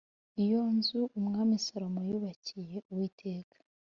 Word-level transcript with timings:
Iyo 0.43 0.59
nzu 0.75 1.01
Umwami 1.19 1.55
Salomo 1.65 2.01
yubakiye 2.09 2.75
Uwiteka 2.91 3.57